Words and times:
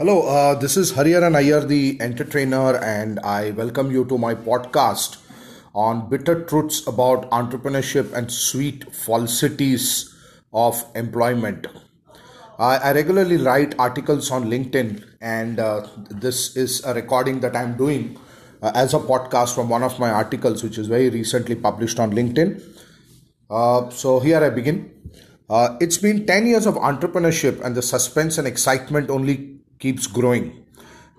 Hello, 0.00 0.22
uh, 0.26 0.54
this 0.54 0.78
is 0.78 0.92
Hariharan 0.92 1.36
Iyer, 1.36 1.60
the 1.60 2.00
Enter-Trainer, 2.00 2.76
and 2.76 3.20
I 3.20 3.50
welcome 3.50 3.90
you 3.90 4.06
to 4.06 4.16
my 4.16 4.34
podcast 4.34 5.18
on 5.74 6.08
bitter 6.08 6.42
truths 6.44 6.86
about 6.86 7.30
entrepreneurship 7.30 8.10
and 8.14 8.32
sweet 8.32 8.94
falsities 8.94 10.16
of 10.54 10.82
employment. 10.94 11.66
I, 12.58 12.78
I 12.78 12.92
regularly 12.92 13.36
write 13.36 13.78
articles 13.78 14.30
on 14.30 14.46
LinkedIn, 14.46 15.04
and 15.20 15.60
uh, 15.60 15.86
this 16.08 16.56
is 16.56 16.82
a 16.86 16.94
recording 16.94 17.40
that 17.40 17.54
I'm 17.54 17.76
doing 17.76 18.18
uh, 18.62 18.72
as 18.74 18.94
a 18.94 19.00
podcast 19.00 19.54
from 19.54 19.68
one 19.68 19.82
of 19.82 19.98
my 19.98 20.10
articles, 20.10 20.62
which 20.62 20.78
is 20.78 20.86
very 20.86 21.10
recently 21.10 21.56
published 21.56 22.00
on 22.00 22.12
LinkedIn. 22.12 22.62
Uh, 23.50 23.90
so 23.90 24.18
here 24.18 24.42
I 24.42 24.48
begin. 24.48 24.94
Uh, 25.50 25.76
it's 25.78 25.98
been 25.98 26.24
10 26.24 26.46
years 26.46 26.64
of 26.64 26.76
entrepreneurship, 26.76 27.62
and 27.62 27.76
the 27.76 27.82
suspense 27.82 28.38
and 28.38 28.48
excitement 28.48 29.10
only 29.10 29.59
keeps 29.80 30.06
growing. 30.06 30.66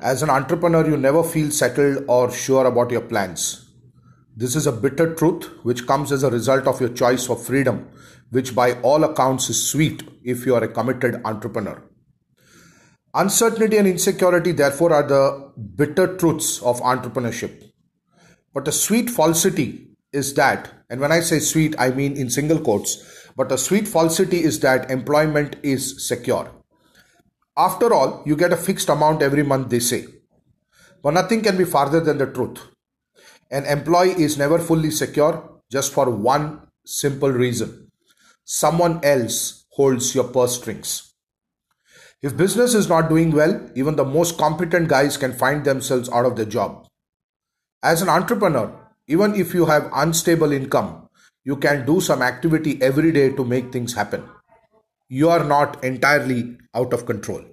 As 0.02 0.24
an 0.24 0.30
entrepreneur, 0.30 0.88
you 0.88 0.98
never 0.98 1.24
feel 1.24 1.52
settled 1.52 2.06
or 2.08 2.32
sure 2.32 2.66
about 2.66 2.92
your 2.92 3.02
plans. 3.02 3.68
This 4.36 4.56
is 4.56 4.66
a 4.66 4.72
bitter 4.72 5.14
truth 5.14 5.46
which 5.64 5.86
comes 5.86 6.12
as 6.12 6.24
a 6.24 6.32
result 6.32 6.66
of 6.66 6.80
your 6.80 6.90
choice 6.90 7.30
of 7.30 7.46
freedom, 7.46 7.90
which 8.30 8.56
by 8.56 8.80
all 8.82 9.04
accounts 9.04 9.50
is 9.50 9.70
sweet 9.70 10.04
if 10.24 10.46
you 10.46 10.56
are 10.56 10.64
a 10.64 10.68
committed 10.68 11.22
entrepreneur. 11.26 11.84
Uncertainty 13.14 13.76
and 13.76 13.88
insecurity, 13.88 14.54
therefore, 14.54 14.94
are 14.94 15.04
the 15.04 15.52
bitter 15.76 16.16
truths 16.16 16.62
of 16.62 16.80
entrepreneurship. 16.80 17.72
But 18.54 18.70
a 18.70 18.72
sweet 18.72 19.10
falsity 19.10 19.90
is 20.14 20.34
that, 20.36 20.72
and 20.90 21.02
when 21.02 21.12
I 21.12 21.20
say 21.20 21.40
sweet, 21.40 21.76
I 21.78 21.90
mean 21.90 22.16
in 22.16 22.30
single 22.30 22.60
quotes, 22.60 23.04
but 23.36 23.52
a 23.52 23.58
sweet 23.58 23.88
falsity 23.88 24.44
is 24.44 24.62
that 24.62 24.90
employment 24.90 25.58
is 25.62 26.08
secure. 26.08 26.50
After 27.58 27.94
all, 27.94 28.24
you 28.26 28.36
get 28.36 28.54
a 28.54 28.58
fixed 28.58 28.90
amount 28.90 29.22
every 29.22 29.44
month, 29.44 29.70
they 29.70 29.80
say. 29.80 30.06
But 31.04 31.14
nothing 31.14 31.42
can 31.42 31.58
be 31.58 31.66
farther 31.66 32.00
than 32.00 32.18
the 32.18 32.28
truth. 32.28 32.60
An 33.50 33.66
employee 33.66 34.22
is 34.22 34.38
never 34.38 34.60
fully 34.60 34.92
secure 34.92 35.60
just 35.70 35.92
for 35.94 36.10
one 36.10 36.68
simple 36.86 37.32
reason 37.32 37.92
someone 38.44 39.00
else 39.04 39.66
holds 39.72 40.14
your 40.14 40.26
purse 40.26 40.58
strings. 40.60 41.14
If 42.22 42.36
business 42.36 42.74
is 42.74 42.90
not 42.90 43.08
doing 43.08 43.32
well, 43.32 43.70
even 43.76 43.96
the 43.96 44.04
most 44.04 44.38
competent 44.38 44.90
guys 44.90 45.16
can 45.16 45.34
find 45.34 45.64
themselves 45.64 46.10
out 46.10 46.26
of 46.26 46.36
their 46.36 46.46
job. 46.46 46.86
As 47.82 48.02
an 48.02 48.10
entrepreneur, 48.10 48.70
even 49.08 49.36
if 49.36 49.54
you 49.54 49.66
have 49.68 49.90
unstable 49.94 50.52
income, 50.52 51.08
you 51.44 51.56
can 51.56 51.86
do 51.86 52.02
some 52.02 52.22
activity 52.22 52.80
every 52.82 53.12
day 53.12 53.30
to 53.32 53.46
make 53.46 53.72
things 53.72 53.94
happen. 53.94 54.24
You 55.14 55.30
are 55.30 55.44
not 55.44 55.84
entirely 55.84 56.58
out 56.74 56.94
of 56.94 57.06
control. 57.06 57.44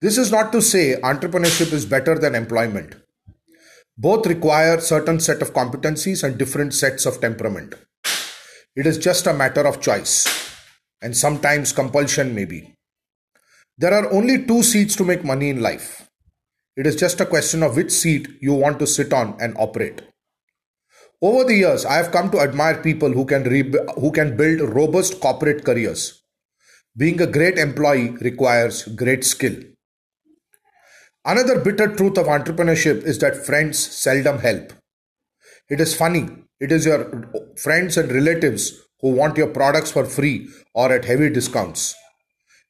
This 0.00 0.16
is 0.16 0.30
not 0.30 0.52
to 0.52 0.62
say 0.62 0.98
entrepreneurship 1.02 1.70
is 1.70 1.84
better 1.84 2.18
than 2.18 2.34
employment. 2.34 2.94
Both 3.98 4.24
require 4.24 4.80
certain 4.80 5.20
set 5.20 5.42
of 5.42 5.52
competencies 5.52 6.24
and 6.24 6.38
different 6.38 6.72
sets 6.72 7.04
of 7.04 7.20
temperament. 7.20 7.74
It 8.74 8.86
is 8.86 8.96
just 8.96 9.26
a 9.26 9.34
matter 9.34 9.66
of 9.66 9.82
choice 9.82 10.26
and 11.02 11.14
sometimes 11.14 11.72
compulsion 11.72 12.34
maybe. 12.34 12.74
There 13.76 13.92
are 13.92 14.10
only 14.10 14.46
two 14.46 14.62
seats 14.62 14.96
to 14.96 15.04
make 15.04 15.22
money 15.22 15.50
in 15.50 15.60
life. 15.60 16.08
It 16.74 16.86
is 16.86 16.96
just 16.96 17.20
a 17.20 17.26
question 17.26 17.62
of 17.62 17.76
which 17.76 17.90
seat 17.90 18.28
you 18.40 18.54
want 18.54 18.78
to 18.78 18.86
sit 18.86 19.12
on 19.12 19.36
and 19.42 19.54
operate. 19.58 20.00
Over 21.20 21.44
the 21.44 21.56
years, 21.56 21.84
I 21.84 21.96
have 21.96 22.12
come 22.12 22.30
to 22.30 22.40
admire 22.40 22.82
people 22.82 23.12
who 23.12 23.26
can, 23.26 23.42
re- 23.42 23.74
who 23.96 24.10
can 24.10 24.38
build 24.38 24.60
robust 24.60 25.20
corporate 25.20 25.66
careers. 25.66 26.19
Being 27.00 27.18
a 27.22 27.26
great 27.26 27.56
employee 27.56 28.10
requires 28.20 28.82
great 28.82 29.24
skill. 29.24 29.54
Another 31.24 31.58
bitter 31.58 31.86
truth 31.96 32.18
of 32.18 32.26
entrepreneurship 32.26 33.04
is 33.04 33.18
that 33.20 33.46
friends 33.46 33.78
seldom 33.78 34.38
help. 34.40 34.74
It 35.70 35.80
is 35.80 35.94
funny, 35.96 36.28
it 36.60 36.70
is 36.70 36.84
your 36.84 37.24
friends 37.56 37.96
and 37.96 38.12
relatives 38.12 38.82
who 39.00 39.12
want 39.12 39.38
your 39.38 39.46
products 39.46 39.90
for 39.90 40.04
free 40.04 40.50
or 40.74 40.92
at 40.92 41.06
heavy 41.06 41.30
discounts. 41.30 41.94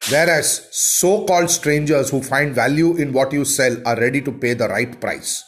Whereas 0.08 0.68
so 0.70 1.24
called 1.24 1.50
strangers 1.50 2.10
who 2.10 2.22
find 2.22 2.54
value 2.54 2.96
in 2.98 3.12
what 3.12 3.32
you 3.32 3.44
sell 3.44 3.76
are 3.84 3.98
ready 3.98 4.20
to 4.20 4.30
pay 4.30 4.54
the 4.54 4.68
right 4.68 5.00
price. 5.00 5.42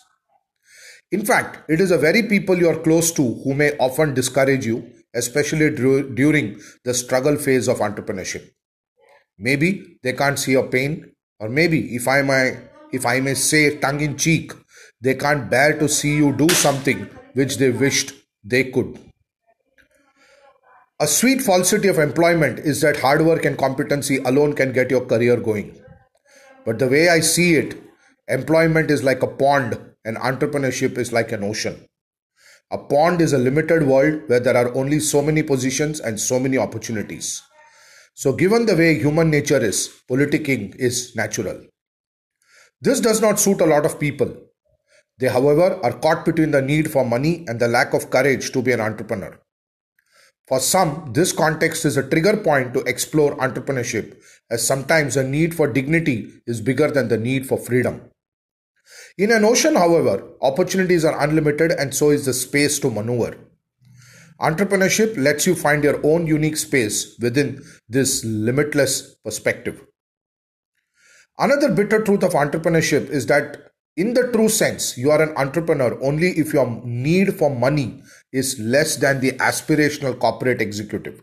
In 1.12 1.24
fact, 1.24 1.70
it 1.70 1.80
is 1.80 1.90
the 1.90 1.98
very 1.98 2.24
people 2.24 2.58
you 2.58 2.68
are 2.68 2.82
close 2.82 3.12
to 3.12 3.22
who 3.44 3.54
may 3.54 3.76
often 3.78 4.12
discourage 4.12 4.66
you, 4.66 4.90
especially 5.14 5.70
during 5.70 6.60
the 6.84 6.94
struggle 6.94 7.36
phase 7.36 7.68
of 7.68 7.78
entrepreneurship. 7.78 8.50
Maybe 9.38 9.98
they 10.02 10.12
can't 10.12 10.38
see 10.38 10.52
your 10.52 10.68
pain, 10.68 11.12
or 11.40 11.48
maybe 11.48 11.94
if 11.94 12.06
I 12.08 12.22
may 12.22 12.58
if 12.92 13.06
I 13.06 13.20
may 13.20 13.34
say 13.34 13.78
tongue 13.78 14.00
in 14.00 14.16
cheek, 14.16 14.52
they 15.00 15.14
can't 15.14 15.50
bear 15.50 15.78
to 15.78 15.88
see 15.88 16.16
you 16.16 16.32
do 16.32 16.48
something 16.48 17.08
which 17.34 17.56
they 17.56 17.70
wished 17.70 18.12
they 18.44 18.64
could. 18.64 18.98
A 21.00 21.06
sweet 21.06 21.42
falsity 21.42 21.88
of 21.88 21.98
employment 21.98 22.60
is 22.60 22.80
that 22.82 22.98
hard 22.98 23.22
work 23.22 23.44
and 23.44 23.58
competency 23.58 24.18
alone 24.18 24.52
can 24.52 24.72
get 24.72 24.90
your 24.90 25.04
career 25.04 25.36
going. 25.36 25.82
But 26.64 26.78
the 26.78 26.86
way 26.86 27.08
I 27.08 27.20
see 27.20 27.56
it, 27.56 27.82
employment 28.28 28.90
is 28.90 29.02
like 29.02 29.22
a 29.22 29.26
pond 29.26 29.80
and 30.04 30.16
entrepreneurship 30.16 30.98
is 30.98 31.12
like 31.12 31.32
an 31.32 31.42
ocean. 31.42 31.88
A 32.70 32.78
pond 32.78 33.20
is 33.20 33.32
a 33.32 33.38
limited 33.38 33.82
world 33.82 34.22
where 34.28 34.40
there 34.40 34.56
are 34.56 34.74
only 34.76 35.00
so 35.00 35.22
many 35.22 35.42
positions 35.42 35.98
and 35.98 36.20
so 36.20 36.38
many 36.38 36.56
opportunities. 36.56 37.42
So, 38.14 38.32
given 38.32 38.66
the 38.66 38.76
way 38.76 38.98
human 38.98 39.30
nature 39.30 39.62
is, 39.62 40.02
politicking 40.10 40.76
is 40.76 41.16
natural. 41.16 41.64
This 42.80 43.00
does 43.00 43.20
not 43.20 43.40
suit 43.40 43.60
a 43.60 43.66
lot 43.66 43.86
of 43.86 43.98
people. 43.98 44.36
They, 45.18 45.28
however, 45.28 45.78
are 45.82 45.92
caught 45.92 46.24
between 46.24 46.50
the 46.50 46.62
need 46.62 46.90
for 46.90 47.04
money 47.04 47.44
and 47.48 47.60
the 47.60 47.68
lack 47.68 47.94
of 47.94 48.10
courage 48.10 48.50
to 48.52 48.62
be 48.62 48.72
an 48.72 48.80
entrepreneur. 48.80 49.38
For 50.48 50.60
some, 50.60 51.12
this 51.14 51.32
context 51.32 51.84
is 51.84 51.96
a 51.96 52.08
trigger 52.08 52.36
point 52.36 52.74
to 52.74 52.80
explore 52.80 53.36
entrepreneurship, 53.36 54.20
as 54.50 54.66
sometimes 54.66 55.14
the 55.14 55.22
need 55.22 55.54
for 55.54 55.72
dignity 55.72 56.30
is 56.46 56.60
bigger 56.60 56.90
than 56.90 57.08
the 57.08 57.16
need 57.16 57.46
for 57.46 57.56
freedom. 57.56 58.10
In 59.16 59.30
an 59.30 59.44
ocean, 59.44 59.76
however, 59.76 60.28
opportunities 60.40 61.04
are 61.04 61.22
unlimited 61.22 61.70
and 61.70 61.94
so 61.94 62.10
is 62.10 62.26
the 62.26 62.34
space 62.34 62.78
to 62.80 62.90
maneuver. 62.90 63.36
Entrepreneurship 64.42 65.16
lets 65.16 65.46
you 65.46 65.54
find 65.54 65.84
your 65.84 66.04
own 66.04 66.26
unique 66.26 66.56
space 66.56 67.16
within 67.20 67.62
this 67.88 68.24
limitless 68.24 69.14
perspective. 69.24 69.86
Another 71.38 71.70
bitter 71.72 72.02
truth 72.02 72.24
of 72.24 72.32
entrepreneurship 72.32 73.08
is 73.08 73.26
that, 73.26 73.70
in 73.96 74.14
the 74.14 74.32
true 74.32 74.48
sense, 74.48 74.98
you 74.98 75.10
are 75.12 75.22
an 75.22 75.36
entrepreneur 75.36 75.96
only 76.02 76.30
if 76.30 76.52
your 76.52 76.82
need 76.84 77.36
for 77.36 77.54
money 77.54 78.02
is 78.32 78.58
less 78.58 78.96
than 78.96 79.20
the 79.20 79.32
aspirational 79.32 80.18
corporate 80.18 80.60
executive. 80.60 81.22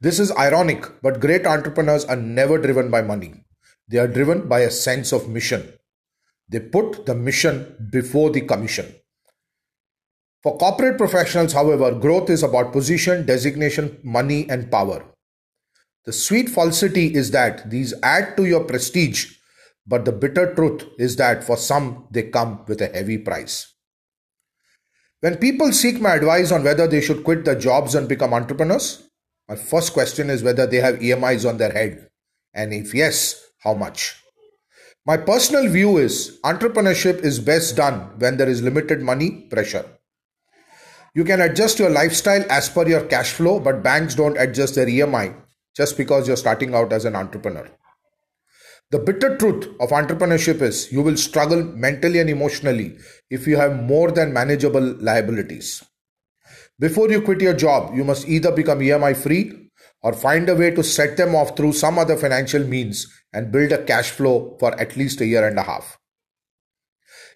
This 0.00 0.20
is 0.20 0.30
ironic, 0.32 0.84
but 1.02 1.20
great 1.20 1.46
entrepreneurs 1.46 2.04
are 2.04 2.16
never 2.16 2.58
driven 2.58 2.90
by 2.90 3.02
money. 3.02 3.44
They 3.88 3.98
are 3.98 4.06
driven 4.06 4.48
by 4.48 4.60
a 4.60 4.70
sense 4.70 5.12
of 5.12 5.28
mission. 5.28 5.72
They 6.48 6.60
put 6.60 7.06
the 7.06 7.14
mission 7.14 7.88
before 7.90 8.30
the 8.30 8.42
commission. 8.42 8.94
For 10.42 10.56
corporate 10.56 10.96
professionals, 10.96 11.52
however, 11.52 11.92
growth 11.92 12.30
is 12.30 12.42
about 12.42 12.72
position, 12.72 13.26
designation, 13.26 13.98
money, 14.02 14.48
and 14.48 14.70
power. 14.70 15.04
The 16.06 16.14
sweet 16.14 16.48
falsity 16.48 17.14
is 17.14 17.30
that 17.32 17.68
these 17.70 17.92
add 18.02 18.36
to 18.38 18.46
your 18.46 18.64
prestige, 18.64 19.36
but 19.86 20.06
the 20.06 20.12
bitter 20.12 20.54
truth 20.54 20.84
is 20.98 21.16
that 21.16 21.44
for 21.44 21.58
some 21.58 22.06
they 22.10 22.22
come 22.22 22.64
with 22.66 22.80
a 22.80 22.86
heavy 22.86 23.18
price. 23.18 23.74
When 25.20 25.36
people 25.36 25.72
seek 25.72 26.00
my 26.00 26.14
advice 26.14 26.50
on 26.50 26.64
whether 26.64 26.86
they 26.86 27.02
should 27.02 27.22
quit 27.22 27.44
their 27.44 27.58
jobs 27.58 27.94
and 27.94 28.08
become 28.08 28.32
entrepreneurs, 28.32 29.10
my 29.46 29.56
first 29.56 29.92
question 29.92 30.30
is 30.30 30.42
whether 30.42 30.66
they 30.66 30.78
have 30.78 31.00
EMIs 31.00 31.46
on 31.46 31.58
their 31.58 31.72
head, 31.72 32.08
and 32.54 32.72
if 32.72 32.94
yes, 32.94 33.44
how 33.58 33.74
much. 33.74 34.16
My 35.04 35.18
personal 35.18 35.68
view 35.68 35.98
is 35.98 36.38
entrepreneurship 36.44 37.18
is 37.18 37.40
best 37.40 37.76
done 37.76 38.18
when 38.18 38.38
there 38.38 38.48
is 38.48 38.62
limited 38.62 39.02
money 39.02 39.46
pressure. 39.50 39.84
You 41.14 41.24
can 41.24 41.40
adjust 41.40 41.78
your 41.78 41.90
lifestyle 41.90 42.44
as 42.50 42.68
per 42.68 42.86
your 42.86 43.04
cash 43.04 43.32
flow, 43.32 43.58
but 43.58 43.82
banks 43.82 44.14
don't 44.14 44.38
adjust 44.38 44.76
their 44.76 44.86
EMI 44.86 45.34
just 45.76 45.96
because 45.96 46.28
you're 46.28 46.36
starting 46.36 46.74
out 46.74 46.92
as 46.92 47.04
an 47.04 47.16
entrepreneur. 47.16 47.68
The 48.90 48.98
bitter 48.98 49.36
truth 49.36 49.68
of 49.80 49.90
entrepreneurship 49.90 50.60
is 50.62 50.90
you 50.90 51.02
will 51.02 51.16
struggle 51.16 51.62
mentally 51.62 52.18
and 52.18 52.28
emotionally 52.28 52.98
if 53.30 53.46
you 53.46 53.56
have 53.56 53.82
more 53.82 54.10
than 54.10 54.32
manageable 54.32 54.96
liabilities. 55.00 55.84
Before 56.78 57.08
you 57.08 57.22
quit 57.22 57.40
your 57.40 57.54
job, 57.54 57.94
you 57.94 58.02
must 58.02 58.26
either 58.26 58.50
become 58.50 58.80
EMI 58.80 59.16
free 59.16 59.70
or 60.02 60.12
find 60.12 60.48
a 60.48 60.56
way 60.56 60.72
to 60.72 60.82
set 60.82 61.16
them 61.16 61.36
off 61.36 61.56
through 61.56 61.74
some 61.74 62.00
other 62.00 62.16
financial 62.16 62.64
means 62.64 63.06
and 63.32 63.52
build 63.52 63.70
a 63.70 63.84
cash 63.84 64.10
flow 64.10 64.56
for 64.58 64.74
at 64.80 64.96
least 64.96 65.20
a 65.20 65.26
year 65.26 65.46
and 65.46 65.58
a 65.58 65.62
half. 65.62 65.99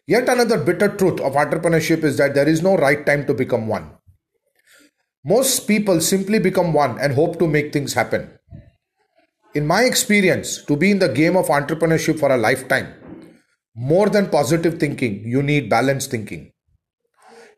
Yet 0.07 0.29
another 0.29 0.59
bitter 0.59 0.89
truth 0.89 1.21
of 1.21 1.33
entrepreneurship 1.33 2.05
is 2.05 2.19
that 2.19 2.35
there 2.35 2.49
is 2.49 2.63
no 2.63 2.77
right 2.77 3.05
time 3.07 3.27
to 3.27 3.35
become 3.35 3.67
one. 3.67 3.91
Most 5.25 5.67
people 5.67 6.03
simply 6.03 6.39
become 6.39 6.75
one 6.75 6.99
and 7.01 7.15
hope 7.15 7.39
to 7.39 7.47
make 7.47 7.73
things 7.73 7.95
happen. 7.95 8.39
In 9.55 9.67
my 9.67 9.85
experience, 9.85 10.63
to 10.65 10.77
be 10.77 10.91
in 10.91 10.99
the 10.99 11.09
game 11.09 11.37
of 11.37 11.47
entrepreneurship 11.47 12.19
for 12.19 12.31
a 12.31 12.37
lifetime, 12.37 12.93
more 13.75 14.11
than 14.11 14.29
positive 14.29 14.79
thinking, 14.79 15.25
you 15.25 15.43
need 15.43 15.71
balanced 15.71 16.11
thinking. 16.11 16.53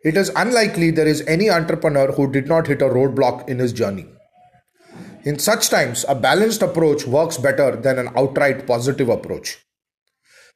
It 0.05 0.17
is 0.17 0.31
unlikely 0.37 0.93
there 0.93 1.09
is 1.09 1.27
any 1.27 1.51
entrepreneur 1.51 2.13
who 2.13 2.31
did 2.31 2.47
not 2.47 2.69
hit 2.69 2.81
a 2.81 2.85
roadblock 2.85 3.49
in 3.49 3.59
his 3.59 3.73
journey. 3.73 4.07
In 5.25 5.41
such 5.41 5.69
times, 5.69 6.05
a 6.09 6.15
balanced 6.15 6.63
approach 6.63 7.05
works 7.05 7.39
better 7.39 7.75
than 7.75 7.99
an 7.99 8.11
outright 8.17 8.69
positive 8.69 9.09
approach. 9.09 9.66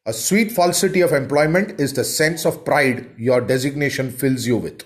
A 0.06 0.14
sweet 0.14 0.50
falsity 0.52 1.02
of 1.02 1.12
employment 1.12 1.78
is 1.78 1.92
the 1.92 2.04
sense 2.04 2.46
of 2.46 2.64
pride 2.64 3.10
your 3.18 3.42
designation 3.42 4.10
fills 4.10 4.46
you 4.46 4.56
with. 4.56 4.82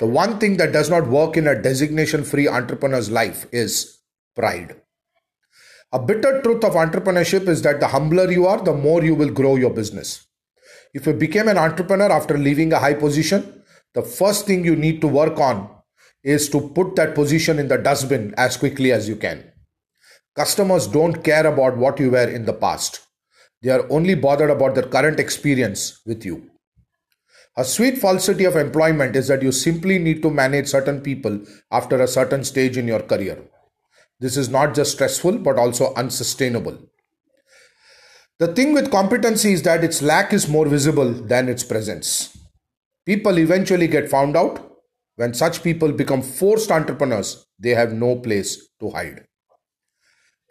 The 0.00 0.06
one 0.06 0.38
thing 0.38 0.56
that 0.56 0.72
does 0.72 0.88
not 0.88 1.06
work 1.06 1.36
in 1.36 1.46
a 1.46 1.60
designation 1.60 2.24
free 2.24 2.48
entrepreneur's 2.48 3.10
life 3.10 3.46
is 3.52 3.98
pride. 4.34 4.80
A 5.92 5.98
bitter 5.98 6.40
truth 6.40 6.64
of 6.64 6.72
entrepreneurship 6.72 7.46
is 7.46 7.60
that 7.62 7.80
the 7.80 7.88
humbler 7.88 8.32
you 8.32 8.46
are, 8.46 8.62
the 8.62 8.72
more 8.72 9.04
you 9.04 9.14
will 9.14 9.28
grow 9.28 9.56
your 9.56 9.68
business. 9.68 10.26
If 10.94 11.06
you 11.06 11.12
became 11.12 11.48
an 11.48 11.58
entrepreneur 11.58 12.10
after 12.10 12.38
leaving 12.38 12.72
a 12.72 12.78
high 12.78 12.94
position, 12.94 13.62
the 13.92 14.02
first 14.02 14.46
thing 14.46 14.64
you 14.64 14.76
need 14.76 15.02
to 15.02 15.08
work 15.08 15.38
on 15.38 15.68
is 16.24 16.48
to 16.48 16.70
put 16.70 16.96
that 16.96 17.14
position 17.14 17.58
in 17.58 17.68
the 17.68 17.76
dustbin 17.76 18.32
as 18.38 18.56
quickly 18.56 18.92
as 18.92 19.10
you 19.10 19.16
can. 19.16 19.52
Customers 20.34 20.86
don't 20.86 21.22
care 21.22 21.46
about 21.46 21.76
what 21.76 22.00
you 22.00 22.10
were 22.10 22.30
in 22.30 22.46
the 22.46 22.54
past. 22.54 23.06
They 23.62 23.70
are 23.70 23.86
only 23.90 24.14
bothered 24.14 24.50
about 24.50 24.74
their 24.74 24.88
current 24.88 25.20
experience 25.20 26.00
with 26.04 26.24
you. 26.24 26.50
A 27.56 27.64
sweet 27.64 27.98
falsity 27.98 28.44
of 28.44 28.56
employment 28.56 29.14
is 29.14 29.28
that 29.28 29.42
you 29.42 29.52
simply 29.52 29.98
need 29.98 30.22
to 30.22 30.30
manage 30.30 30.68
certain 30.68 31.00
people 31.00 31.40
after 31.70 32.00
a 32.00 32.08
certain 32.08 32.44
stage 32.44 32.76
in 32.76 32.88
your 32.88 33.02
career. 33.02 33.38
This 34.20 34.36
is 34.36 34.48
not 34.48 34.74
just 34.74 34.92
stressful 34.92 35.38
but 35.38 35.58
also 35.58 35.92
unsustainable. 35.94 36.78
The 38.38 38.48
thing 38.48 38.72
with 38.72 38.90
competency 38.90 39.52
is 39.52 39.62
that 39.62 39.84
its 39.84 40.02
lack 40.02 40.32
is 40.32 40.48
more 40.48 40.66
visible 40.66 41.12
than 41.12 41.48
its 41.48 41.62
presence. 41.62 42.36
People 43.04 43.38
eventually 43.38 43.86
get 43.86 44.10
found 44.10 44.36
out. 44.36 44.68
When 45.16 45.34
such 45.34 45.62
people 45.62 45.92
become 45.92 46.22
forced 46.22 46.70
entrepreneurs, 46.70 47.46
they 47.58 47.70
have 47.70 47.92
no 47.92 48.16
place 48.16 48.68
to 48.80 48.90
hide. 48.90 49.26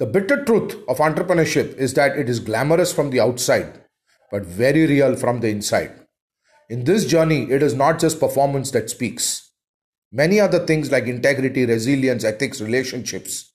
The 0.01 0.07
bitter 0.07 0.43
truth 0.43 0.77
of 0.87 0.97
entrepreneurship 0.97 1.77
is 1.77 1.93
that 1.93 2.17
it 2.17 2.27
is 2.27 2.39
glamorous 2.39 2.91
from 2.91 3.11
the 3.11 3.19
outside, 3.19 3.83
but 4.31 4.41
very 4.41 4.87
real 4.87 5.15
from 5.15 5.41
the 5.41 5.49
inside. 5.49 5.91
In 6.71 6.85
this 6.85 7.05
journey, 7.05 7.51
it 7.51 7.61
is 7.61 7.75
not 7.75 7.99
just 7.99 8.19
performance 8.19 8.71
that 8.71 8.89
speaks. 8.89 9.51
Many 10.11 10.39
other 10.39 10.65
things 10.65 10.91
like 10.91 11.03
integrity, 11.03 11.67
resilience, 11.67 12.23
ethics, 12.23 12.59
relationships 12.59 13.53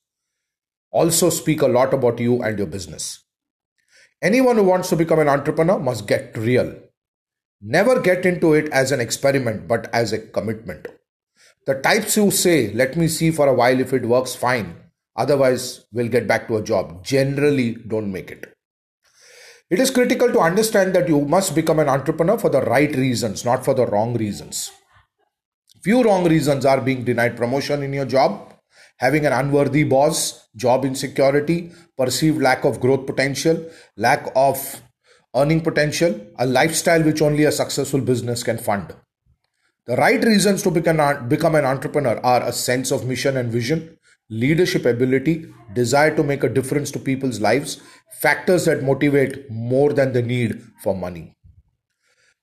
also 0.93 1.31
speak 1.31 1.63
a 1.63 1.67
lot 1.67 1.93
about 1.93 2.21
you 2.21 2.41
and 2.41 2.57
your 2.57 2.69
business. 2.69 3.25
Anyone 4.23 4.55
who 4.55 4.63
wants 4.63 4.89
to 4.91 4.95
become 4.95 5.19
an 5.19 5.29
entrepreneur 5.29 5.81
must 5.81 6.07
get 6.07 6.39
real. 6.39 6.77
Never 7.61 7.99
get 7.99 8.25
into 8.25 8.55
it 8.55 8.69
as 8.69 8.93
an 8.93 9.01
experiment, 9.01 9.67
but 9.67 9.93
as 9.93 10.13
a 10.13 10.21
commitment. 10.21 10.87
The 11.67 11.81
types 11.81 12.15
who 12.15 12.31
say, 12.31 12.73
let 12.73 12.97
me 12.97 13.09
see 13.09 13.33
for 13.33 13.49
a 13.49 13.55
while 13.55 13.81
if 13.81 13.93
it 13.93 14.07
works 14.07 14.37
fine, 14.37 14.77
otherwise, 15.17 15.87
we'll 15.93 16.09
get 16.09 16.29
back 16.29 16.47
to 16.49 16.57
a 16.57 16.63
job, 16.63 17.05
generally 17.05 17.75
don't 17.75 18.13
make 18.13 18.31
it. 18.31 18.53
It 19.69 19.81
is 19.81 19.91
critical 19.91 20.31
to 20.31 20.39
understand 20.39 20.95
that 20.95 21.09
you 21.09 21.23
must 21.23 21.55
become 21.55 21.81
an 21.81 21.89
entrepreneur 21.89 22.39
for 22.39 22.51
the 22.51 22.63
right 22.63 22.95
reasons, 22.95 23.45
not 23.45 23.65
for 23.65 23.75
the 23.75 23.87
wrong 23.87 24.15
reasons. 24.15 24.71
Few 25.83 26.03
wrong 26.03 26.25
reasons 26.29 26.65
are 26.65 26.81
being 26.81 27.05
denied 27.05 27.37
promotion 27.37 27.83
in 27.83 27.93
your 27.93 28.05
job, 28.05 28.55
having 28.99 29.27
an 29.27 29.33
unworthy 29.33 29.85
boss, 29.85 30.49
job 30.55 30.85
insecurity, 30.85 31.73
perceived 31.97 32.41
lack 32.41 32.65
of 32.65 32.81
growth 32.81 33.07
potential, 33.07 33.69
lack 33.97 34.29
of 34.37 34.83
earning 35.35 35.61
potential, 35.61 36.19
a 36.39 36.47
lifestyle 36.47 37.03
which 37.03 37.21
only 37.21 37.45
a 37.45 37.53
successful 37.53 38.01
business 38.01 38.43
can 38.43 38.59
fund. 38.59 38.95
The 39.87 39.97
right 39.97 40.23
reasons 40.25 40.63
to 40.63 40.71
become 40.71 41.55
an 41.55 41.65
entrepreneur 41.65 42.19
are 42.25 42.43
a 42.43 42.53
sense 42.53 42.91
of 42.91 43.07
mission 43.07 43.37
and 43.37 43.53
vision, 43.53 43.96
leadership 44.29 44.85
ability, 44.85 45.47
desire 45.73 46.15
to 46.17 46.23
make 46.23 46.43
a 46.43 46.49
difference 46.49 46.91
to 46.91 46.99
people's 46.99 47.41
lives, 47.41 47.81
factors 48.21 48.65
that 48.65 48.83
motivate 48.83 49.51
more 49.51 49.93
than 49.93 50.13
the 50.13 50.23
need 50.23 50.63
for 50.83 50.95
money. 50.95 51.37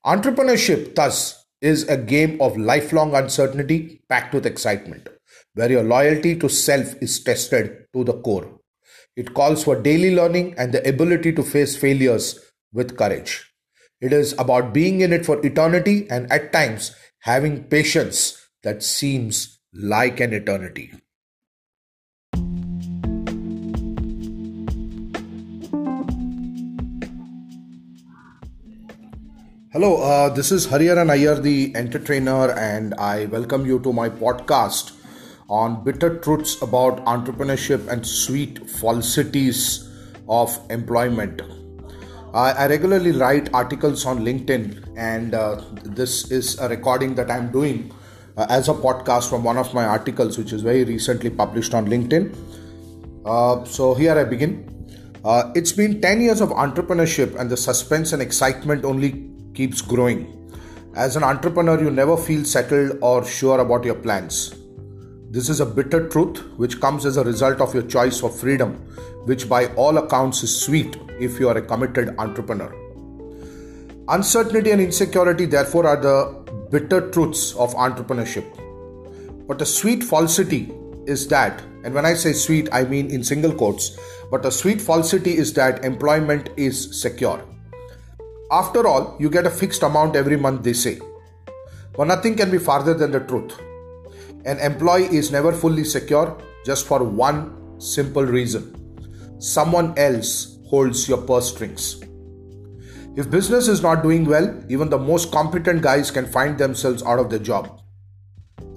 Entrepreneurship, 0.06 0.96
thus, 0.96 1.46
is 1.62 1.88
a 1.88 1.98
game 1.98 2.42
of 2.42 2.58
lifelong 2.58 3.16
uncertainty 3.16 4.02
packed 4.10 4.34
with 4.34 4.46
excitement, 4.46 5.08
where 5.54 5.72
your 5.72 5.84
loyalty 5.84 6.38
to 6.38 6.50
self 6.50 6.94
is 7.02 7.24
tested 7.24 7.86
to 7.94 8.04
the 8.04 8.14
core. 8.14 8.60
It 9.16 9.34
calls 9.34 9.64
for 9.64 9.82
daily 9.82 10.16
learning 10.16 10.56
and 10.58 10.74
the 10.74 10.88
ability 10.88 11.34
to 11.34 11.44
face 11.44 11.76
failures 11.76 12.40
with 12.74 12.98
courage. 12.98 13.54
It 14.02 14.12
is 14.12 14.34
about 14.38 14.74
being 14.74 15.02
in 15.02 15.14
it 15.14 15.26
for 15.26 15.46
eternity 15.46 16.08
and 16.10 16.30
at 16.32 16.52
times 16.52 16.94
having 17.20 17.64
patience 17.66 18.50
that 18.64 18.84
seems 18.84 19.60
like 19.74 20.20
an 20.20 20.34
eternity. 20.34 20.92
Hello, 29.74 30.04
uh, 30.04 30.30
this 30.30 30.52
is 30.52 30.68
Hariharan 30.68 31.10
Iyer, 31.10 31.34
the 31.34 31.76
Enter-Trainer, 31.76 32.52
and 32.52 32.94
I 32.94 33.26
welcome 33.26 33.66
you 33.66 33.80
to 33.80 33.92
my 33.92 34.08
podcast 34.08 34.92
on 35.50 35.84
bitter 35.84 36.20
truths 36.20 36.62
about 36.62 37.04
entrepreneurship 37.06 37.88
and 37.88 38.06
sweet 38.06 38.70
falsities 38.70 39.90
of 40.30 40.56
employment. 40.70 41.42
I, 42.36 42.52
I 42.52 42.68
regularly 42.68 43.14
write 43.14 43.52
articles 43.52 44.06
on 44.06 44.20
LinkedIn, 44.20 44.94
and 44.96 45.34
uh, 45.34 45.60
this 45.84 46.30
is 46.30 46.60
a 46.60 46.70
recording 46.70 47.16
that 47.16 47.32
I'm 47.32 47.52
doing 47.52 47.92
uh, 48.38 48.46
as 48.52 48.70
a 48.70 48.76
podcast 48.76 49.28
from 49.28 49.44
one 49.44 49.58
of 49.58 49.74
my 49.74 49.86
articles, 49.86 50.38
which 50.38 50.54
is 50.54 50.62
very 50.62 50.84
recently 50.84 51.32
published 51.32 51.74
on 51.74 51.88
LinkedIn. 51.88 52.38
Uh, 53.26 53.66
so 53.66 53.96
here 53.96 54.16
I 54.16 54.24
begin. 54.24 54.70
Uh, 55.26 55.52
it's 55.56 55.72
been 55.72 56.00
10 56.00 56.22
years 56.22 56.42
of 56.42 56.50
entrepreneurship, 56.50 57.40
and 57.40 57.50
the 57.50 57.58
suspense 57.58 58.14
and 58.14 58.22
excitement 58.22 58.86
only 58.86 59.33
keeps 59.54 59.82
growing. 59.82 60.40
As 60.96 61.16
an 61.16 61.24
entrepreneur, 61.24 61.82
you 61.82 61.90
never 61.90 62.16
feel 62.16 62.46
settled 62.46 63.00
or 63.02 63.26
sure 63.26 63.60
about 63.60 63.84
your 63.84 63.96
plans. 63.96 64.56
This 65.32 65.50
is 65.50 65.60
a 65.60 65.66
bitter 65.66 66.08
truth 66.10 66.44
which 66.58 66.80
comes 66.80 67.06
as 67.06 67.18
a 67.18 67.24
result 67.24 67.60
of 67.60 67.74
your 67.74 67.84
choice 67.84 68.22
of 68.22 68.40
freedom, 68.40 68.76
which 69.26 69.50
by 69.50 69.66
all 69.74 69.98
accounts 69.98 70.44
is 70.44 70.56
sweet 70.56 70.96
if 71.20 71.40
you 71.40 71.50
are 71.50 71.58
a 71.58 71.62
committed 71.62 72.14
entrepreneur. 72.20 72.72
Uncertainty 74.10 74.70
and 74.70 74.82
insecurity, 74.82 75.46
therefore, 75.46 75.88
are 75.88 75.98
the 76.00 76.68
bitter 76.70 77.10
truths 77.10 77.54
of 77.56 77.74
entrepreneurship. 77.74 78.46
But 79.48 79.62
a 79.62 79.66
sweet 79.66 80.04
falsity 80.04 80.72
is 81.08 81.28
that, 81.30 81.62
and 81.84 81.94
when 81.94 82.06
I 82.06 82.14
say 82.14 82.34
sweet, 82.34 82.70
I 82.72 82.84
mean 82.84 83.10
in 83.10 83.24
single 83.24 83.54
quotes, 83.54 83.98
but 84.30 84.46
a 84.46 84.52
sweet 84.52 84.82
falsity 84.82 85.38
is 85.38 85.54
that 85.54 85.84
employment 85.84 86.50
is 86.58 87.02
secure. 87.02 87.44
After 88.56 88.86
all, 88.88 89.16
you 89.20 89.32
get 89.32 89.48
a 89.48 89.50
fixed 89.50 89.82
amount 89.82 90.16
every 90.16 90.38
month, 90.38 90.62
they 90.64 90.74
say. 90.74 91.00
But 91.98 92.06
nothing 92.08 92.36
can 92.36 92.52
be 92.52 92.60
farther 92.60 92.94
than 92.94 93.12
the 93.12 93.22
truth. 93.22 93.60
An 94.46 94.60
employee 94.60 95.06
is 95.06 95.32
never 95.32 95.52
fully 95.52 95.84
secure 95.84 96.38
just 96.64 96.86
for 96.86 97.04
one 97.04 97.80
simple 97.80 98.24
reason 98.24 98.80
someone 99.40 99.94
else 99.98 100.60
holds 100.70 101.10
your 101.10 101.18
purse 101.18 101.50
strings. 101.54 102.02
If 103.18 103.30
business 103.30 103.68
is 103.68 103.82
not 103.82 104.02
doing 104.02 104.24
well, 104.24 104.48
even 104.70 104.90
the 104.90 104.98
most 104.98 105.32
competent 105.32 105.82
guys 105.82 106.12
can 106.12 106.26
find 106.26 106.58
themselves 106.58 107.04
out 107.04 107.20
of 107.20 107.30
their 107.30 107.40
job. 107.40 107.82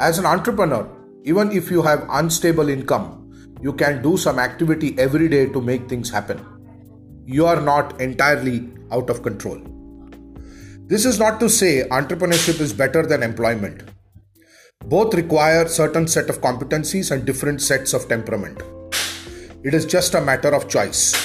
As 0.01 0.19
an 0.19 0.27
entrepreneur, 0.27 0.91
even 1.23 1.53
if 1.53 1.71
you 1.71 1.83
have 1.83 2.07
unstable 2.11 2.69
income, 2.69 3.33
you 3.63 3.73
can 3.73 4.03
do 4.03 4.17
some 4.17 4.41
activity 4.41 4.99
every 4.99 5.29
day 5.29 5.47
to 5.47 5.61
make 5.61 5.89
things 5.89 6.11
happen. 6.11 6.56
You 7.29 7.45
are 7.47 7.61
not 7.61 8.01
entirely 8.01 8.69
out 8.93 9.11
of 9.11 9.25
control. 9.25 9.61
This 10.87 11.05
is 11.05 11.19
not 11.19 11.41
to 11.41 11.49
say 11.51 11.83
entrepreneurship 11.89 12.61
is 12.61 12.73
better 12.73 13.05
than 13.05 13.25
employment. 13.25 13.83
Both 14.85 15.13
require 15.13 15.67
certain 15.67 16.07
set 16.07 16.31
of 16.31 16.41
competencies 16.41 17.11
and 17.11 17.25
different 17.25 17.63
sets 17.63 17.95
of 17.95 18.09
temperament. 18.09 18.63
It 19.65 19.75
is 19.75 19.87
just 19.87 20.15
a 20.15 20.21
matter 20.21 20.55
of 20.55 20.69
choice 20.69 21.17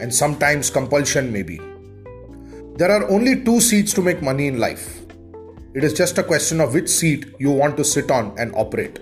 and 0.00 0.14
sometimes 0.14 0.70
compulsion 0.70 1.30
maybe. 1.30 1.60
There 2.76 2.90
are 2.90 3.06
only 3.10 3.44
two 3.44 3.60
seats 3.60 3.92
to 3.92 4.00
make 4.00 4.22
money 4.22 4.46
in 4.46 4.58
life. 4.58 5.02
It 5.74 5.84
is 5.84 5.92
just 5.92 6.16
a 6.16 6.22
question 6.22 6.62
of 6.62 6.72
which 6.72 6.88
seat 6.88 7.26
you 7.38 7.50
want 7.50 7.76
to 7.76 7.84
sit 7.84 8.10
on 8.10 8.34
and 8.38 8.54
operate. 8.54 9.00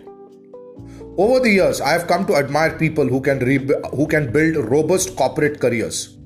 Over 1.17 1.39
the 1.39 1.51
years, 1.51 1.81
I 1.81 1.91
have 1.91 2.09
come 2.09 2.27
to 2.27 2.35
admire 2.35 2.77
people 2.77 3.07
who 3.07 3.21
can, 3.21 3.39
re- 3.39 3.71
who 3.93 4.09
can 4.09 4.33
build 4.33 4.57
robust 4.57 5.15
corporate 5.15 5.61
careers 5.61 6.19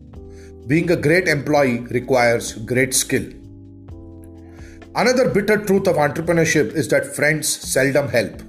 being 0.69 0.91
a 0.91 0.97
great 0.97 1.27
employee 1.29 1.79
requires 1.99 2.53
great 2.71 2.93
skill. 2.93 3.25
Another 4.95 5.31
bitter 5.31 5.65
truth 5.65 5.89
of 5.89 5.97
entrepreneurship 5.97 6.75
is 6.75 6.89
that 6.89 7.07
friends 7.17 7.49
seldom 7.49 8.07
help. 8.09 8.43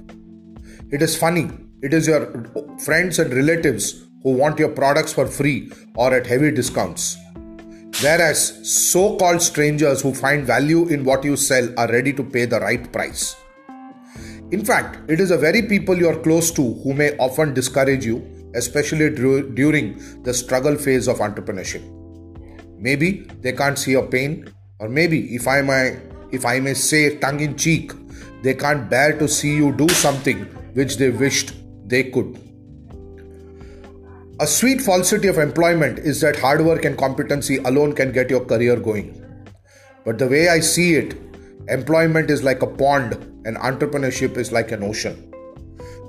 It 0.90 1.00
is 1.00 1.16
funny, 1.16 1.50
it 1.80 1.94
is 1.94 2.06
your 2.06 2.44
friends 2.84 3.18
and 3.18 3.32
relatives 3.32 4.06
who 4.22 4.34
want 4.34 4.58
your 4.58 4.68
products 4.68 5.14
for 5.14 5.26
free 5.26 5.72
or 5.96 6.12
at 6.12 6.26
heavy 6.26 6.50
discounts. 6.50 7.16
Whereas 8.02 8.68
so 8.70 9.16
called 9.16 9.40
strangers 9.40 10.02
who 10.02 10.12
find 10.12 10.46
value 10.46 10.88
in 10.88 11.04
what 11.04 11.24
you 11.24 11.36
sell 11.36 11.72
are 11.78 11.88
ready 11.90 12.12
to 12.12 12.22
pay 12.22 12.44
the 12.44 12.60
right 12.60 12.92
price. 12.92 13.34
In 14.50 14.62
fact, 14.62 15.10
it 15.10 15.20
is 15.20 15.30
the 15.30 15.38
very 15.38 15.62
people 15.62 15.96
you 15.96 16.10
are 16.10 16.18
close 16.18 16.50
to 16.50 16.74
who 16.82 16.92
may 16.92 17.16
often 17.16 17.54
discourage 17.54 18.04
you, 18.04 18.50
especially 18.54 19.08
during 19.08 20.22
the 20.22 20.34
struggle 20.34 20.76
phase 20.76 21.08
of 21.08 21.18
entrepreneurship. 21.18 21.99
Maybe 22.80 23.28
they 23.42 23.52
can't 23.52 23.78
see 23.78 23.92
your 23.92 24.06
pain, 24.06 24.52
or 24.78 24.88
maybe 24.88 25.34
if 25.34 25.46
I 25.46 25.60
may, 25.60 26.00
if 26.32 26.46
I 26.46 26.58
may 26.60 26.74
say 26.74 27.16
tongue 27.18 27.40
in 27.40 27.56
cheek, 27.56 27.92
they 28.42 28.54
can't 28.54 28.88
bear 28.88 29.18
to 29.18 29.28
see 29.28 29.54
you 29.54 29.72
do 29.72 29.88
something 29.88 30.44
which 30.72 30.96
they 30.96 31.10
wished 31.10 31.52
they 31.86 32.04
could. 32.04 32.38
A 34.40 34.46
sweet 34.46 34.80
falsity 34.80 35.28
of 35.28 35.36
employment 35.36 35.98
is 35.98 36.22
that 36.22 36.36
hard 36.36 36.64
work 36.64 36.86
and 36.86 36.96
competency 36.96 37.58
alone 37.58 37.92
can 37.92 38.10
get 38.10 38.30
your 38.30 38.42
career 38.42 38.76
going. 38.76 39.22
But 40.06 40.18
the 40.18 40.28
way 40.28 40.48
I 40.48 40.60
see 40.60 40.94
it, 40.94 41.14
employment 41.68 42.30
is 42.30 42.42
like 42.42 42.62
a 42.62 42.66
pond 42.66 43.12
and 43.44 43.58
entrepreneurship 43.58 44.38
is 44.38 44.52
like 44.52 44.72
an 44.72 44.82
ocean. 44.82 45.30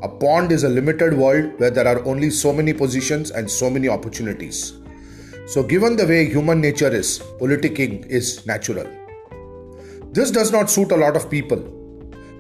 A 0.04 0.08
pond 0.08 0.54
is 0.54 0.64
a 0.64 0.70
limited 0.70 1.14
world 1.14 1.60
where 1.60 1.70
there 1.70 1.88
are 1.88 2.04
only 2.06 2.30
so 2.30 2.54
many 2.54 2.72
positions 2.72 3.32
and 3.32 3.52
so 3.52 3.70
many 3.70 3.90
opportunities. 3.90 4.74
So, 5.52 5.62
given 5.62 5.98
the 5.98 6.08
way 6.08 6.30
human 6.30 6.62
nature 6.62 6.88
is, 6.88 7.20
politicking 7.38 8.06
is 8.06 8.46
natural. 8.46 8.88
This 10.14 10.32
does 10.32 10.50
not 10.50 10.70
suit 10.70 10.94
a 10.94 10.96
lot 10.96 11.18
of 11.18 11.30
people. 11.30 11.62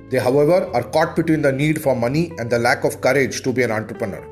They, 0.10 0.18
however, 0.18 0.70
are 0.74 0.84
caught 0.91 1.18
between 1.18 1.41
the 1.41 1.51
need 1.51 1.82
for 1.82 1.94
money 1.94 2.32
and 2.38 2.50
the 2.50 2.58
lack 2.58 2.86
of 2.86 3.01
courage 3.01 3.41
to 3.41 3.51
be 3.51 3.63
an 3.63 3.72
entrepreneur. 3.72 4.25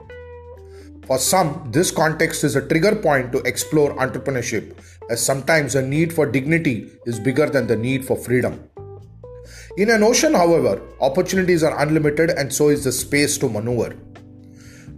For 1.08 1.18
some, 1.18 1.68
this 1.74 1.92
context 1.92 2.46
is 2.46 2.56
a 2.56 2.66
trigger 2.66 2.96
point 2.96 3.34
to 3.34 3.40
explore 3.40 3.98
entrepreneurship, 3.98 4.78
as 5.10 5.26
sometimes 5.26 5.74
the 5.74 5.82
need 5.82 6.14
for 6.14 6.26
dignity 6.26 6.90
is 7.06 7.20
bigger 7.20 7.50
than 7.50 7.68
the 7.68 7.76
need 7.76 8.06
for 8.06 8.16
freedom. 8.16 8.64
In 9.76 9.90
an 9.90 10.04
ocean, 10.04 10.34
however, 10.34 10.82
opportunities 11.02 11.64
are 11.64 11.78
unlimited 11.82 12.30
and 12.30 12.54
so 12.54 12.70
is 12.70 12.86
the 12.86 12.94
space 12.94 13.38
to 13.40 13.50
maneuver. 13.50 13.94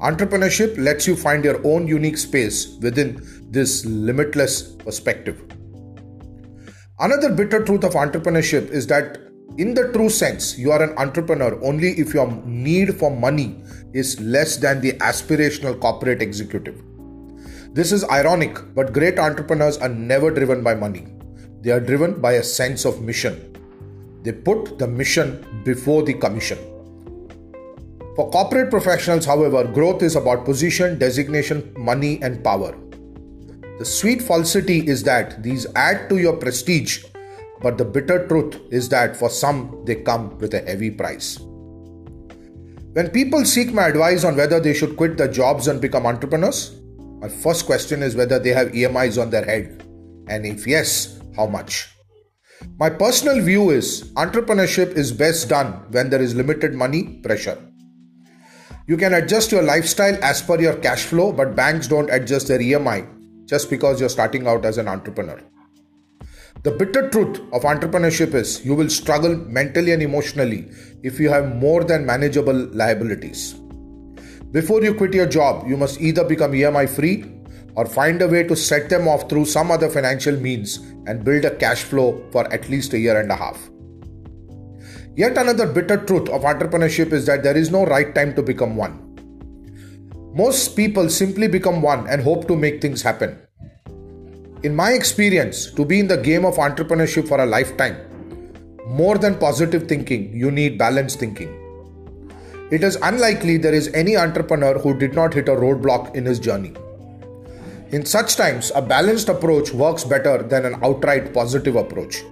Entrepreneurship 0.01 0.77
lets 0.79 1.05
you 1.05 1.15
find 1.15 1.43
your 1.43 1.61
own 1.63 1.87
unique 1.87 2.17
space 2.17 2.75
within 2.81 3.21
this 3.51 3.85
limitless 3.85 4.63
perspective. 4.63 5.43
Another 6.99 7.31
bitter 7.31 7.63
truth 7.63 7.83
of 7.83 7.93
entrepreneurship 7.93 8.69
is 8.71 8.87
that, 8.87 9.19
in 9.57 9.75
the 9.75 9.91
true 9.91 10.09
sense, 10.09 10.57
you 10.57 10.71
are 10.71 10.81
an 10.81 10.97
entrepreneur 10.97 11.63
only 11.63 11.91
if 11.99 12.15
your 12.15 12.31
need 12.45 12.95
for 12.95 13.15
money 13.15 13.63
is 13.93 14.19
less 14.21 14.57
than 14.57 14.81
the 14.81 14.93
aspirational 14.93 15.79
corporate 15.79 16.21
executive. 16.21 16.81
This 17.73 17.91
is 17.91 18.03
ironic, 18.05 18.57
but 18.73 18.93
great 18.93 19.19
entrepreneurs 19.19 19.77
are 19.77 19.89
never 19.89 20.31
driven 20.31 20.63
by 20.63 20.73
money. 20.73 21.05
They 21.61 21.69
are 21.69 21.79
driven 21.79 22.19
by 22.19 22.33
a 22.33 22.43
sense 22.43 22.85
of 22.85 23.03
mission. 23.03 23.55
They 24.23 24.31
put 24.31 24.79
the 24.79 24.87
mission 24.87 25.45
before 25.63 26.01
the 26.01 26.15
commission. 26.15 26.57
For 28.15 28.29
corporate 28.29 28.69
professionals, 28.69 29.25
however, 29.25 29.63
growth 29.63 30.03
is 30.03 30.17
about 30.17 30.43
position, 30.43 30.99
designation, 30.99 31.73
money, 31.77 32.21
and 32.21 32.43
power. 32.43 32.77
The 33.79 33.85
sweet 33.85 34.21
falsity 34.21 34.85
is 34.87 35.03
that 35.03 35.41
these 35.41 35.65
add 35.75 36.09
to 36.09 36.17
your 36.17 36.35
prestige, 36.35 37.05
but 37.61 37.77
the 37.77 37.85
bitter 37.85 38.27
truth 38.27 38.59
is 38.69 38.89
that 38.89 39.15
for 39.15 39.29
some 39.29 39.83
they 39.85 39.95
come 39.95 40.37
with 40.39 40.53
a 40.53 40.59
heavy 40.59 40.91
price. 40.91 41.39
When 42.93 43.09
people 43.11 43.45
seek 43.45 43.71
my 43.71 43.87
advice 43.87 44.25
on 44.25 44.35
whether 44.35 44.59
they 44.59 44.73
should 44.73 44.97
quit 44.97 45.15
their 45.15 45.31
jobs 45.31 45.69
and 45.69 45.79
become 45.79 46.05
entrepreneurs, 46.05 46.75
my 47.21 47.29
first 47.29 47.65
question 47.65 48.03
is 48.03 48.17
whether 48.17 48.39
they 48.39 48.49
have 48.49 48.73
EMIs 48.73 49.21
on 49.21 49.29
their 49.29 49.45
head, 49.45 49.87
and 50.27 50.45
if 50.45 50.67
yes, 50.67 51.17
how 51.37 51.47
much. 51.47 51.87
My 52.77 52.89
personal 52.89 53.41
view 53.41 53.69
is 53.69 54.11
entrepreneurship 54.15 54.97
is 54.97 55.13
best 55.13 55.47
done 55.47 55.85
when 55.91 56.09
there 56.09 56.21
is 56.21 56.35
limited 56.35 56.73
money 56.73 57.21
pressure. 57.23 57.70
You 58.87 58.97
can 58.97 59.13
adjust 59.13 59.51
your 59.51 59.61
lifestyle 59.61 60.17
as 60.23 60.41
per 60.41 60.59
your 60.59 60.75
cash 60.75 61.03
flow, 61.03 61.31
but 61.31 61.55
banks 61.55 61.87
don't 61.87 62.09
adjust 62.09 62.47
their 62.47 62.59
EMI 62.59 63.07
just 63.45 63.69
because 63.69 63.99
you're 63.99 64.09
starting 64.09 64.47
out 64.47 64.65
as 64.65 64.77
an 64.77 64.87
entrepreneur. 64.87 65.39
The 66.63 66.71
bitter 66.71 67.09
truth 67.09 67.39
of 67.53 67.63
entrepreneurship 67.63 68.33
is 68.33 68.63
you 68.65 68.75
will 68.75 68.89
struggle 68.89 69.35
mentally 69.35 69.93
and 69.93 70.03
emotionally 70.03 70.69
if 71.01 71.19
you 71.19 71.29
have 71.29 71.55
more 71.55 71.83
than 71.83 72.05
manageable 72.05 72.69
liabilities. 72.73 73.53
Before 74.51 74.83
you 74.83 74.93
quit 74.93 75.13
your 75.13 75.25
job, 75.25 75.67
you 75.67 75.77
must 75.77 76.01
either 76.01 76.23
become 76.23 76.51
EMI 76.51 76.87
free 76.89 77.25
or 77.75 77.85
find 77.85 78.21
a 78.21 78.27
way 78.27 78.43
to 78.43 78.55
set 78.55 78.89
them 78.89 79.07
off 79.07 79.29
through 79.29 79.45
some 79.45 79.71
other 79.71 79.89
financial 79.89 80.35
means 80.37 80.77
and 81.07 81.23
build 81.23 81.45
a 81.45 81.55
cash 81.55 81.83
flow 81.83 82.23
for 82.31 82.45
at 82.53 82.69
least 82.69 82.93
a 82.93 82.99
year 82.99 83.19
and 83.19 83.31
a 83.31 83.35
half. 83.35 83.70
Yet 85.15 85.37
another 85.37 85.67
bitter 85.67 85.97
truth 85.97 86.29
of 86.29 86.43
entrepreneurship 86.43 87.11
is 87.11 87.25
that 87.25 87.43
there 87.43 87.57
is 87.57 87.69
no 87.69 87.85
right 87.85 88.13
time 88.15 88.33
to 88.35 88.41
become 88.41 88.77
one. 88.77 89.07
Most 90.33 90.75
people 90.77 91.09
simply 91.09 91.49
become 91.49 91.81
one 91.81 92.07
and 92.07 92.21
hope 92.21 92.47
to 92.47 92.55
make 92.55 92.81
things 92.81 93.01
happen. 93.01 93.37
In 94.63 94.75
my 94.75 94.91
experience, 94.93 95.69
to 95.71 95.83
be 95.83 95.99
in 95.99 96.07
the 96.07 96.17
game 96.17 96.45
of 96.45 96.55
entrepreneurship 96.55 97.27
for 97.27 97.41
a 97.41 97.45
lifetime, 97.45 97.97
more 98.87 99.17
than 99.17 99.37
positive 99.37 99.87
thinking, 99.87 100.33
you 100.33 100.49
need 100.51 100.77
balanced 100.77 101.19
thinking. 101.19 101.57
It 102.71 102.83
is 102.83 102.95
unlikely 103.01 103.57
there 103.57 103.73
is 103.73 103.89
any 103.93 104.15
entrepreneur 104.15 104.79
who 104.79 104.97
did 104.97 105.13
not 105.13 105.33
hit 105.33 105.49
a 105.49 105.51
roadblock 105.51 106.15
in 106.15 106.25
his 106.25 106.39
journey. 106.39 106.73
In 107.91 108.05
such 108.05 108.37
times, 108.37 108.71
a 108.73 108.81
balanced 108.81 109.27
approach 109.27 109.73
works 109.73 110.05
better 110.05 110.41
than 110.41 110.65
an 110.65 110.75
outright 110.81 111.33
positive 111.33 111.75
approach. 111.75 112.23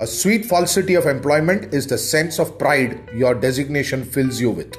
A 0.00 0.06
sweet 0.06 0.44
falsity 0.46 0.94
of 0.94 1.06
employment 1.06 1.72
is 1.72 1.86
the 1.86 1.98
sense 1.98 2.38
of 2.38 2.58
pride 2.58 3.08
your 3.14 3.34
designation 3.34 4.04
fills 4.04 4.40
you 4.40 4.50
with. 4.50 4.76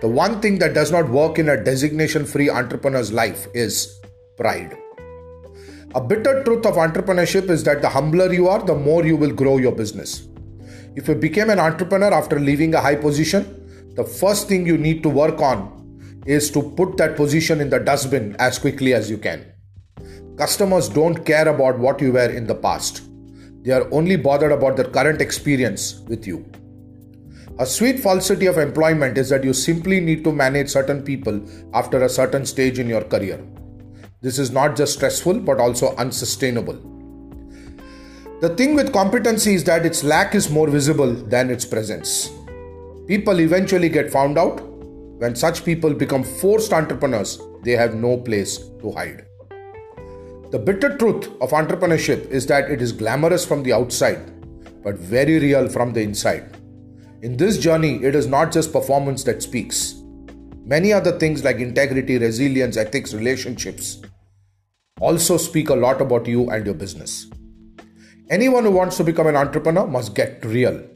The 0.00 0.08
one 0.08 0.40
thing 0.40 0.58
that 0.58 0.74
does 0.74 0.90
not 0.90 1.08
work 1.08 1.38
in 1.38 1.48
a 1.48 1.62
designation 1.62 2.24
free 2.24 2.50
entrepreneur's 2.50 3.12
life 3.12 3.46
is 3.54 4.00
pride. 4.36 4.76
A 5.94 6.00
bitter 6.00 6.42
truth 6.42 6.66
of 6.66 6.74
entrepreneurship 6.74 7.50
is 7.50 7.62
that 7.64 7.82
the 7.82 7.88
humbler 7.88 8.32
you 8.32 8.48
are, 8.48 8.62
the 8.62 8.74
more 8.74 9.04
you 9.04 9.16
will 9.16 9.32
grow 9.32 9.58
your 9.58 9.72
business. 9.72 10.26
If 10.96 11.06
you 11.06 11.14
became 11.14 11.50
an 11.50 11.60
entrepreneur 11.60 12.12
after 12.12 12.40
leaving 12.40 12.74
a 12.74 12.80
high 12.80 12.96
position, 12.96 13.92
the 13.94 14.04
first 14.04 14.48
thing 14.48 14.66
you 14.66 14.78
need 14.78 15.02
to 15.04 15.08
work 15.08 15.40
on 15.40 15.78
is 16.26 16.50
to 16.50 16.62
put 16.62 16.96
that 16.96 17.14
position 17.14 17.60
in 17.60 17.70
the 17.70 17.78
dustbin 17.78 18.34
as 18.38 18.58
quickly 18.58 18.94
as 18.94 19.10
you 19.10 19.18
can. 19.18 19.44
Customers 20.36 20.88
don't 20.88 21.24
care 21.24 21.46
about 21.46 21.78
what 21.78 22.00
you 22.00 22.12
were 22.12 22.30
in 22.30 22.46
the 22.46 22.54
past, 22.54 23.02
they 23.62 23.72
are 23.72 23.88
only 23.92 24.16
bothered 24.16 24.52
about 24.52 24.76
their 24.76 24.90
current 24.90 25.20
experience 25.20 26.00
with 26.08 26.26
you. 26.26 26.44
A 27.58 27.66
sweet 27.66 28.00
falsity 28.00 28.46
of 28.46 28.58
employment 28.58 29.18
is 29.18 29.28
that 29.28 29.44
you 29.44 29.52
simply 29.52 30.00
need 30.00 30.24
to 30.24 30.32
manage 30.32 30.70
certain 30.70 31.02
people 31.02 31.40
after 31.74 32.02
a 32.02 32.08
certain 32.08 32.44
stage 32.46 32.78
in 32.78 32.88
your 32.88 33.04
career. 33.04 33.40
This 34.20 34.38
is 34.38 34.50
not 34.50 34.76
just 34.76 34.94
stressful 34.94 35.40
but 35.40 35.60
also 35.60 35.94
unsustainable. 35.96 36.80
The 38.40 38.48
thing 38.56 38.74
with 38.74 38.92
competency 38.92 39.54
is 39.54 39.64
that 39.64 39.86
its 39.86 40.02
lack 40.02 40.34
is 40.34 40.50
more 40.50 40.68
visible 40.68 41.12
than 41.12 41.50
its 41.50 41.64
presence. 41.64 42.30
People 43.06 43.40
eventually 43.40 43.88
get 43.88 44.10
found 44.10 44.38
out. 44.38 44.60
When 45.18 45.36
such 45.36 45.64
people 45.64 45.94
become 45.94 46.24
forced 46.24 46.72
entrepreneurs, 46.72 47.40
they 47.62 47.72
have 47.72 47.94
no 47.94 48.16
place 48.16 48.58
to 48.80 48.90
hide. 48.90 49.26
The 50.52 50.58
bitter 50.58 50.98
truth 50.98 51.28
of 51.40 51.52
entrepreneurship 51.52 52.28
is 52.28 52.44
that 52.48 52.70
it 52.70 52.82
is 52.82 52.92
glamorous 52.92 53.42
from 53.42 53.62
the 53.62 53.72
outside, 53.72 54.20
but 54.82 54.96
very 54.96 55.38
real 55.38 55.66
from 55.66 55.94
the 55.94 56.02
inside. 56.02 56.58
In 57.22 57.38
this 57.38 57.56
journey, 57.56 58.04
it 58.04 58.14
is 58.14 58.26
not 58.26 58.52
just 58.52 58.70
performance 58.70 59.24
that 59.24 59.42
speaks. 59.42 59.94
Many 60.66 60.92
other 60.92 61.18
things 61.18 61.42
like 61.42 61.56
integrity, 61.56 62.18
resilience, 62.18 62.76
ethics, 62.76 63.14
relationships 63.14 64.02
also 65.00 65.38
speak 65.38 65.70
a 65.70 65.74
lot 65.74 66.02
about 66.02 66.26
you 66.26 66.50
and 66.50 66.66
your 66.66 66.74
business. 66.74 67.30
Anyone 68.28 68.64
who 68.64 68.72
wants 68.72 68.98
to 68.98 69.04
become 69.04 69.28
an 69.28 69.36
entrepreneur 69.36 69.86
must 69.86 70.14
get 70.14 70.44
real. 70.44 70.86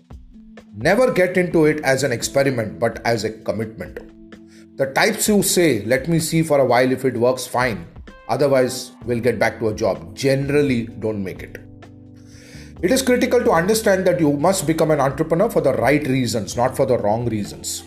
Never 0.77 1.11
get 1.11 1.39
into 1.39 1.65
it 1.65 1.81
as 1.81 2.03
an 2.03 2.13
experiment 2.13 2.79
but 2.79 3.01
as 3.07 3.25
a 3.25 3.31
commitment. 3.31 4.77
The 4.77 4.93
types 4.93 5.25
who 5.25 5.43
say, 5.43 5.83
let 5.87 6.09
me 6.09 6.19
see 6.19 6.43
for 6.43 6.61
a 6.61 6.67
while 6.67 6.93
if 6.93 7.07
it 7.07 7.17
works 7.17 7.47
fine, 7.47 7.87
otherwise, 8.29 8.93
we'll 9.05 9.21
get 9.21 9.39
back 9.39 9.59
to 9.61 9.69
a 9.69 9.75
job, 9.75 10.15
generally 10.15 10.87
don't 10.87 11.23
make 11.23 11.43
it. 11.43 11.59
It 12.83 12.91
is 12.91 13.01
critical 13.01 13.43
to 13.43 13.53
understand 13.53 14.07
that 14.07 14.21
you 14.21 14.35
must 14.35 14.67
become 14.67 14.91
an 14.91 15.01
entrepreneur 15.01 15.49
for 15.49 15.61
the 15.63 15.73
right 15.75 16.07
reasons, 16.07 16.57
not 16.57 16.77
for 16.77 16.85
the 16.85 16.99
wrong 16.99 17.27
reasons. 17.27 17.83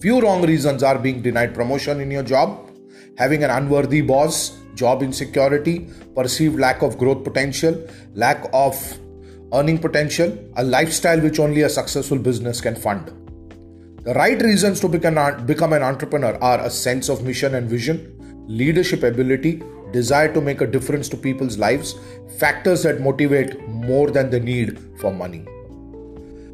Few 0.00 0.20
wrong 0.20 0.42
reasons 0.46 0.82
are 0.82 0.98
being 0.98 1.22
denied 1.22 1.54
promotion 1.54 2.00
in 2.00 2.10
your 2.10 2.22
job, 2.22 2.70
having 3.18 3.42
an 3.44 3.50
unworthy 3.50 4.00
boss, 4.00 4.58
job 4.74 5.02
insecurity, 5.02 5.88
perceived 6.14 6.58
lack 6.58 6.82
of 6.82 6.96
growth 6.96 7.24
potential, 7.24 7.86
lack 8.14 8.46
of 8.52 8.98
earning 9.52 9.78
potential, 9.78 10.36
a 10.56 10.64
lifestyle 10.64 11.20
which 11.20 11.38
only 11.38 11.62
a 11.62 11.68
successful 11.68 12.18
business 12.18 12.60
can 12.60 12.74
fund. 12.74 13.12
The 14.04 14.14
right 14.14 14.40
reasons 14.40 14.80
to 14.80 14.88
become 14.88 15.72
an 15.72 15.82
entrepreneur 15.82 16.36
are 16.42 16.60
a 16.60 16.70
sense 16.70 17.08
of 17.08 17.22
mission 17.22 17.54
and 17.54 17.68
vision, 17.68 18.11
leadership 18.46 19.02
ability, 19.02 19.62
desire 19.92 20.32
to 20.32 20.40
make 20.40 20.60
a 20.60 20.66
difference 20.66 21.08
to 21.10 21.16
people's 21.16 21.58
lives, 21.58 21.94
factors 22.38 22.82
that 22.82 23.00
motivate 23.00 23.60
more 23.68 24.10
than 24.10 24.30
the 24.30 24.40
need 24.40 24.78
for 24.98 25.12
money. 25.12 25.44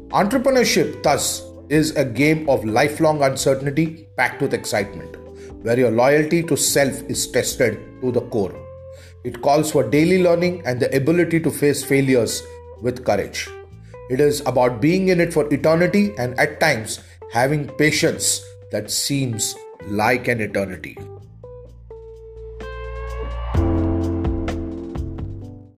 Entrepreneurship, 0.09 1.03
thus, 1.03 1.43
is 1.69 1.95
a 1.95 2.03
game 2.03 2.49
of 2.49 2.65
lifelong 2.65 3.21
uncertainty 3.21 4.07
packed 4.17 4.41
with 4.41 4.53
excitement, 4.53 5.15
where 5.63 5.77
your 5.77 5.91
loyalty 5.91 6.41
to 6.43 6.57
self 6.57 7.01
is 7.03 7.27
tested 7.27 7.79
to 8.01 8.11
the 8.11 8.21
core. 8.21 8.55
It 9.23 9.41
calls 9.41 9.71
for 9.71 9.87
daily 9.87 10.23
learning 10.23 10.63
and 10.65 10.79
the 10.79 10.95
ability 10.95 11.41
to 11.41 11.51
face 11.51 11.83
failures 11.83 12.41
with 12.81 13.05
courage. 13.05 13.49
It 14.09 14.19
is 14.19 14.41
about 14.45 14.81
being 14.81 15.09
in 15.09 15.19
it 15.21 15.33
for 15.33 15.51
eternity 15.53 16.13
and 16.17 16.39
at 16.39 16.59
times 16.59 17.01
having 17.31 17.67
patience 17.67 18.43
that 18.71 18.89
seems 18.89 19.55
like 19.87 20.27
an 20.27 20.41
eternity. 20.41 20.97